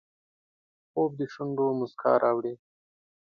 خوب 0.91 1.11
د 1.19 1.21
شونډو 1.33 1.67
مسکا 1.79 2.13
راوړي 2.23 2.53